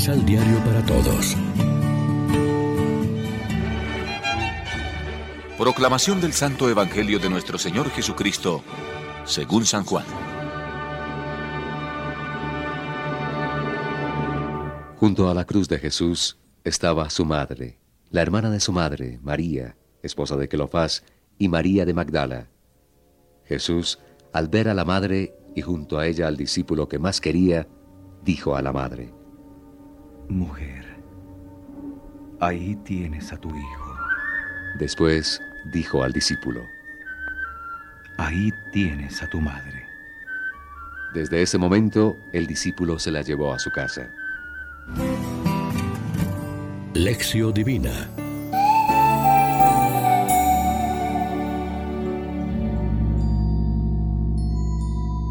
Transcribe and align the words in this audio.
Misal 0.00 0.24
Diario 0.24 0.58
para 0.64 0.82
Todos. 0.86 1.36
Proclamación 5.58 6.22
del 6.22 6.32
Santo 6.32 6.70
Evangelio 6.70 7.18
de 7.18 7.28
nuestro 7.28 7.58
Señor 7.58 7.90
Jesucristo, 7.90 8.64
según 9.26 9.66
San 9.66 9.84
Juan. 9.84 10.06
Junto 14.96 15.28
a 15.28 15.34
la 15.34 15.44
cruz 15.44 15.68
de 15.68 15.78
Jesús 15.78 16.38
estaba 16.64 17.10
su 17.10 17.26
madre, 17.26 17.78
la 18.08 18.22
hermana 18.22 18.48
de 18.48 18.60
su 18.60 18.72
madre, 18.72 19.18
María, 19.22 19.76
esposa 20.02 20.38
de 20.38 20.48
Cleofás, 20.48 21.04
y 21.36 21.48
María 21.48 21.84
de 21.84 21.92
Magdala. 21.92 22.48
Jesús, 23.44 23.98
al 24.32 24.48
ver 24.48 24.70
a 24.70 24.72
la 24.72 24.86
madre 24.86 25.34
y 25.54 25.60
junto 25.60 25.98
a 25.98 26.06
ella 26.06 26.26
al 26.26 26.38
discípulo 26.38 26.88
que 26.88 26.98
más 26.98 27.20
quería, 27.20 27.68
dijo 28.24 28.56
a 28.56 28.62
la 28.62 28.72
madre, 28.72 29.19
Mujer, 30.30 30.84
ahí 32.38 32.76
tienes 32.84 33.32
a 33.32 33.36
tu 33.36 33.48
hijo. 33.48 33.96
Después 34.78 35.42
dijo 35.72 36.04
al 36.04 36.12
discípulo, 36.12 36.64
Ahí 38.16 38.52
tienes 38.72 39.22
a 39.22 39.26
tu 39.26 39.40
madre. 39.40 39.86
Desde 41.14 41.42
ese 41.42 41.58
momento 41.58 42.16
el 42.32 42.46
discípulo 42.46 43.00
se 43.00 43.10
la 43.10 43.22
llevó 43.22 43.52
a 43.52 43.58
su 43.58 43.70
casa. 43.72 44.08
Lección 46.94 47.52
Divina 47.52 48.08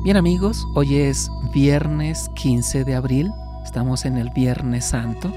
Bien 0.04 0.18
amigos, 0.18 0.66
hoy 0.76 0.95
es 0.95 1.30
viernes 1.54 2.30
15 2.36 2.84
de 2.84 2.95
abril, 2.95 3.32
estamos 3.64 4.06
en 4.06 4.18
el 4.18 4.30
Viernes 4.30 4.86
Santo, 4.86 5.32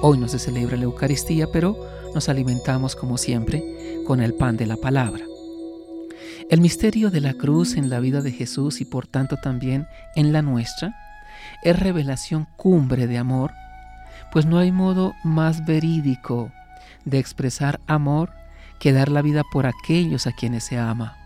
hoy 0.00 0.18
no 0.18 0.28
se 0.28 0.38
celebra 0.38 0.76
la 0.76 0.84
Eucaristía, 0.84 1.46
pero 1.52 1.76
nos 2.14 2.28
alimentamos 2.28 2.96
como 2.96 3.18
siempre 3.18 3.62
con 4.06 4.20
el 4.20 4.34
pan 4.34 4.56
de 4.56 4.66
la 4.66 4.76
palabra. 4.76 5.24
El 6.50 6.60
misterio 6.60 7.10
de 7.10 7.20
la 7.20 7.34
cruz 7.34 7.76
en 7.76 7.90
la 7.90 8.00
vida 8.00 8.22
de 8.22 8.32
Jesús 8.32 8.80
y 8.80 8.84
por 8.84 9.06
tanto 9.06 9.36
también 9.36 9.86
en 10.14 10.32
la 10.32 10.40
nuestra 10.40 10.96
es 11.62 11.78
revelación 11.78 12.46
cumbre 12.56 13.06
de 13.06 13.18
amor, 13.18 13.52
pues 14.32 14.46
no 14.46 14.58
hay 14.58 14.72
modo 14.72 15.14
más 15.24 15.66
verídico 15.66 16.50
de 17.04 17.18
expresar 17.18 17.80
amor 17.86 18.30
que 18.78 18.92
dar 18.92 19.10
la 19.10 19.22
vida 19.22 19.42
por 19.52 19.66
aquellos 19.66 20.26
a 20.26 20.32
quienes 20.32 20.64
se 20.64 20.78
ama. 20.78 21.16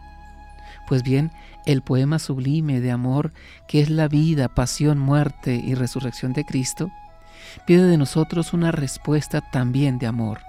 Pues 0.92 1.04
bien, 1.04 1.32
el 1.64 1.80
poema 1.80 2.18
sublime 2.18 2.82
de 2.82 2.90
amor 2.90 3.32
que 3.66 3.80
es 3.80 3.88
la 3.88 4.08
vida, 4.08 4.48
pasión, 4.48 4.98
muerte 4.98 5.54
y 5.54 5.74
resurrección 5.74 6.34
de 6.34 6.44
Cristo, 6.44 6.90
pide 7.66 7.84
de 7.84 7.96
nosotros 7.96 8.52
una 8.52 8.72
respuesta 8.72 9.40
también 9.40 9.98
de 9.98 10.06
amor. 10.06 10.40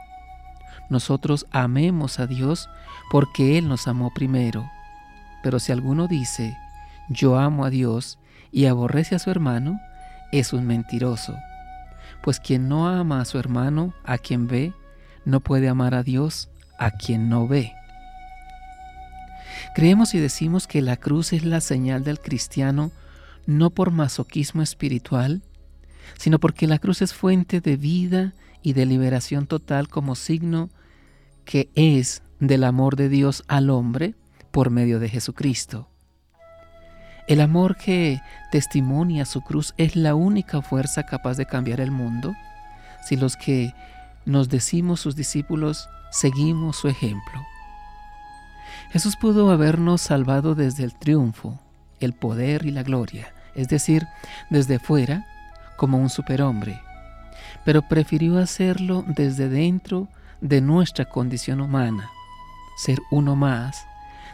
Nosotros 0.90 1.48
amemos 1.52 2.20
a 2.20 2.28
Dios 2.28 2.70
porque 3.10 3.58
Él 3.58 3.70
nos 3.70 3.88
amó 3.88 4.14
primero. 4.14 4.70
Pero 5.44 5.60
si 5.60 5.72
alguno 5.72 6.10
dice, 6.10 6.58
yo 7.08 7.40
amo 7.40 7.64
a 7.64 7.70
Dios 7.70 8.20
y 8.52 8.66
aborrece 8.66 9.16
a 9.16 9.20
su 9.20 9.32
hermano, 9.32 9.80
es 10.34 10.52
un 10.52 10.68
mentiroso. 10.68 11.38
Pues 12.22 12.42
quien 12.42 12.68
no 12.68 12.90
ama 12.90 13.22
a 13.22 13.26
su 13.26 13.40
hermano, 13.40 13.94
a 14.04 14.18
quien 14.18 14.48
ve, 14.48 14.74
no 15.24 15.40
puede 15.40 15.70
amar 15.70 15.94
a 15.96 16.04
Dios, 16.04 16.50
a 16.78 16.92
quien 16.92 17.30
no 17.30 17.48
ve. 17.48 17.72
Creemos 19.76 20.14
y 20.14 20.20
decimos 20.20 20.68
que 20.68 20.82
la 20.82 20.98
cruz 20.98 21.34
es 21.34 21.46
la 21.46 21.62
señal 21.62 22.04
del 22.04 22.20
cristiano 22.20 22.92
no 23.46 23.70
por 23.72 23.92
masoquismo 23.92 24.62
espiritual, 24.62 25.42
sino 26.18 26.40
porque 26.40 26.68
la 26.68 26.80
cruz 26.80 27.02
es 27.02 27.14
fuente 27.14 27.62
de 27.62 27.78
vida 27.78 28.34
y 28.62 28.74
de 28.74 28.86
liberación 28.86 29.48
total 29.48 29.90
como 29.90 30.16
signo 30.16 30.70
que 31.46 31.70
es 31.76 32.24
del 32.40 32.64
amor 32.64 32.96
de 32.96 33.10
Dios 33.10 33.44
al 33.48 33.70
hombre 33.70 34.16
por 34.52 34.70
medio 34.70 35.00
de 35.00 35.10
Jesucristo. 35.10 35.90
El 37.28 37.40
amor 37.42 37.78
que 37.78 38.22
testimonia 38.52 39.26
su 39.26 39.42
cruz 39.42 39.74
es 39.78 39.96
la 39.96 40.14
única 40.14 40.62
fuerza 40.62 41.04
capaz 41.04 41.38
de 41.38 41.46
cambiar 41.46 41.80
el 41.80 41.92
mundo 41.92 42.34
si 43.06 43.16
los 43.16 43.38
que 43.38 43.74
nos 44.26 44.50
decimos 44.50 45.02
sus 45.02 45.16
discípulos 45.16 45.90
seguimos 46.12 46.78
su 46.78 46.88
ejemplo. 46.88 47.42
Jesús 48.94 49.16
pudo 49.16 49.50
habernos 49.50 50.02
salvado 50.02 50.54
desde 50.54 50.84
el 50.84 50.94
triunfo, 50.94 51.60
el 52.00 52.14
poder 52.14 52.68
y 52.68 52.70
la 52.70 52.84
gloria, 52.84 53.34
es 53.56 53.68
decir, 53.68 54.06
desde 54.52 54.78
fuera, 54.78 55.26
como 55.78 55.98
un 55.98 56.12
superhombre, 56.12 56.80
pero 57.66 57.82
prefirió 57.82 58.38
hacerlo 58.38 59.04
desde 59.08 59.50
dentro 59.50 60.10
de 60.42 60.62
nuestra 60.62 61.06
condición 61.06 61.60
humana, 61.60 62.12
ser 62.78 63.00
uno 63.10 63.36
más, 63.36 63.84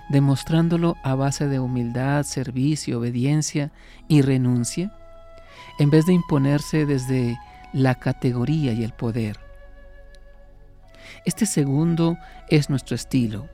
demostrándolo 0.09 0.97
a 1.03 1.15
base 1.15 1.47
de 1.47 1.61
humildad, 1.61 2.23
servicio, 2.23 2.99
obediencia 2.99 3.71
y 4.09 4.23
renuncia, 4.23 4.91
en 5.79 5.89
vez 5.89 6.05
de 6.05 6.11
imponerse 6.11 6.85
desde 6.85 7.39
la 7.71 7.95
categoría 7.95 8.73
y 8.73 8.83
el 8.83 8.91
poder. 8.91 9.39
Este 11.23 11.45
segundo 11.45 12.17
es 12.49 12.69
nuestro 12.69 12.95
estilo, 12.95 13.47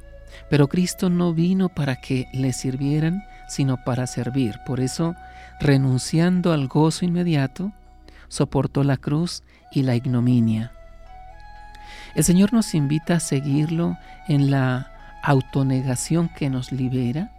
pero 0.49 0.67
Cristo 0.67 1.09
no 1.09 1.33
vino 1.33 1.69
para 1.69 1.95
que 1.95 2.27
le 2.33 2.53
sirvieran, 2.53 3.23
sino 3.47 3.83
para 3.83 4.07
servir. 4.07 4.59
Por 4.65 4.79
eso, 4.79 5.15
renunciando 5.59 6.53
al 6.53 6.67
gozo 6.67 7.05
inmediato, 7.05 7.71
soportó 8.27 8.83
la 8.83 8.97
cruz 8.97 9.43
y 9.71 9.83
la 9.83 9.95
ignominia. 9.95 10.71
El 12.15 12.23
Señor 12.23 12.53
nos 12.53 12.73
invita 12.73 13.15
a 13.15 13.19
seguirlo 13.19 13.97
en 14.27 14.49
la 14.49 14.91
autonegación 15.21 16.29
que 16.29 16.49
nos 16.49 16.71
libera, 16.71 17.31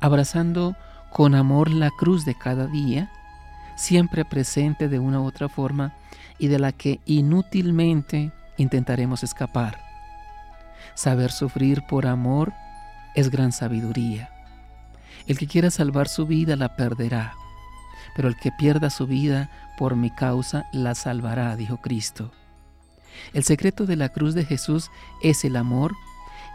abrazando 0.00 0.76
con 1.12 1.34
amor 1.34 1.70
la 1.70 1.90
cruz 1.90 2.24
de 2.24 2.34
cada 2.34 2.66
día, 2.66 3.10
siempre 3.76 4.24
presente 4.24 4.88
de 4.88 4.98
una 4.98 5.20
u 5.20 5.26
otra 5.26 5.48
forma 5.48 5.92
y 6.38 6.48
de 6.48 6.58
la 6.58 6.72
que 6.72 7.00
inútilmente 7.04 8.32
intentaremos 8.56 9.22
escapar. 9.22 9.91
Saber 10.94 11.32
sufrir 11.32 11.82
por 11.88 12.06
amor 12.06 12.52
es 13.14 13.30
gran 13.30 13.52
sabiduría. 13.52 14.30
El 15.26 15.38
que 15.38 15.46
quiera 15.46 15.70
salvar 15.70 16.08
su 16.08 16.26
vida 16.26 16.56
la 16.56 16.76
perderá, 16.76 17.34
pero 18.16 18.28
el 18.28 18.36
que 18.36 18.52
pierda 18.52 18.90
su 18.90 19.06
vida 19.06 19.50
por 19.78 19.96
mi 19.96 20.10
causa 20.10 20.66
la 20.72 20.94
salvará, 20.94 21.56
dijo 21.56 21.78
Cristo. 21.78 22.32
El 23.32 23.44
secreto 23.44 23.86
de 23.86 23.96
la 23.96 24.08
cruz 24.08 24.34
de 24.34 24.44
Jesús 24.44 24.90
es 25.22 25.44
el 25.44 25.56
amor 25.56 25.92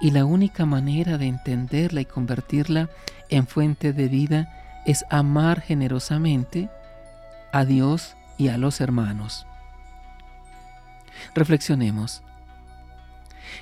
y 0.02 0.12
la 0.12 0.26
única 0.26 0.66
manera 0.66 1.18
de 1.18 1.28
entenderla 1.28 2.02
y 2.02 2.06
convertirla 2.06 2.90
en 3.30 3.48
fuente 3.48 3.94
de 3.94 4.08
vida 4.08 4.82
es 4.86 5.06
amar 5.10 5.62
generosamente 5.62 6.70
a 7.52 7.66
Dios 7.66 8.16
y 8.38 8.50
a 8.50 8.58
los 8.58 8.80
hermanos. 8.82 9.46
Reflexionemos. 11.34 12.24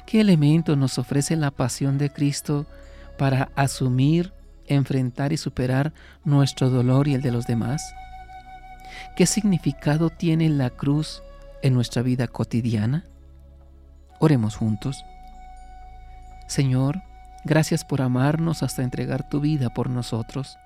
¿Qué 0.06 0.22
elemento 0.22 0.76
nos 0.76 0.98
ofrece 0.98 1.36
la 1.36 1.52
pasión 1.52 1.98
de 1.98 2.10
Cristo 2.10 2.66
para 3.18 3.50
asumir, 3.56 4.34
enfrentar 4.68 5.34
y 5.34 5.38
superar 5.38 5.94
nuestro 6.24 6.70
dolor 6.70 7.08
y 7.08 7.16
el 7.16 7.22
de 7.22 7.32
los 7.32 7.48
demás? 7.48 7.82
¿Qué 9.16 9.26
significado 9.26 10.10
tiene 10.10 10.50
la 10.50 10.70
cruz 10.70 11.22
en 11.62 11.74
nuestra 11.74 12.02
vida 12.02 12.28
cotidiana? 12.28 13.06
Oremos 14.20 14.56
juntos. 14.56 15.04
Señor, 16.48 17.02
gracias 17.44 17.84
por 17.84 18.02
amarnos 18.02 18.64
hasta 18.64 18.84
entregar 18.84 19.28
tu 19.30 19.40
vida 19.40 19.70
por 19.70 19.90
nosotros. 19.90 20.58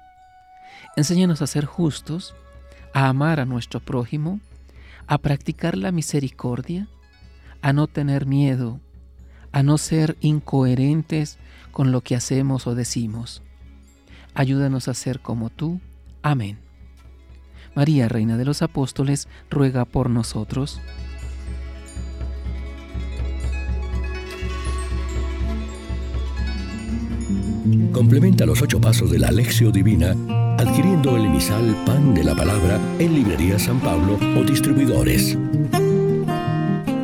Enséñanos 0.95 1.41
a 1.41 1.47
ser 1.47 1.65
justos, 1.65 2.35
a 2.93 3.07
amar 3.07 3.39
a 3.39 3.45
nuestro 3.45 3.79
prójimo, 3.79 4.39
a 5.07 5.17
practicar 5.17 5.77
la 5.77 5.91
misericordia, 5.91 6.87
a 7.61 7.73
no 7.73 7.87
tener 7.87 8.25
miedo, 8.25 8.79
a 9.51 9.63
no 9.63 9.77
ser 9.77 10.17
incoherentes 10.21 11.37
con 11.71 11.91
lo 11.91 12.01
que 12.01 12.15
hacemos 12.15 12.67
o 12.67 12.75
decimos. 12.75 13.41
Ayúdanos 14.33 14.87
a 14.87 14.93
ser 14.93 15.19
como 15.19 15.49
tú. 15.49 15.79
Amén. 16.21 16.59
María, 17.75 18.07
Reina 18.09 18.37
de 18.37 18.45
los 18.45 18.61
Apóstoles, 18.61 19.27
ruega 19.49 19.85
por 19.85 20.09
nosotros. 20.09 20.81
Complementa 27.91 28.45
los 28.45 28.61
ocho 28.61 28.81
pasos 28.81 29.11
de 29.11 29.19
la 29.19 29.27
Alexio 29.27 29.71
Divina 29.71 30.15
adquiriendo 30.59 31.15
el 31.15 31.25
emisal 31.25 31.73
Pan 31.85 32.13
de 32.13 32.23
la 32.23 32.35
Palabra 32.35 32.79
en 32.99 33.13
Librería 33.13 33.57
San 33.57 33.79
Pablo 33.79 34.19
o 34.37 34.43
distribuidores. 34.43 35.37